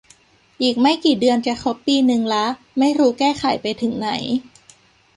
[0.61, 2.45] อีกไม่กี่เดือนจะครบปีนึงละ
[2.79, 4.09] ไม่รู้แก้ไขไปถึงไหน